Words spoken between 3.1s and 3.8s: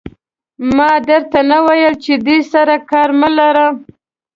مه لره.